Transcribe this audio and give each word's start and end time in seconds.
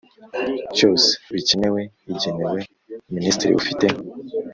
cyose 0.75 1.09
bikenewe 1.33 1.81
igenewe 2.11 2.59
Minisitiri 3.15 3.53
ufite 3.61 3.85